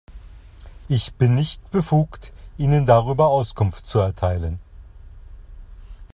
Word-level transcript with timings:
Ich 0.89 1.13
bin 1.13 1.35
nicht 1.35 1.69
befugt, 1.69 2.33
Ihnen 2.57 2.87
darüber 2.87 3.27
Auskunft 3.27 3.85
zu 3.85 3.99
erteilen. 3.99 4.57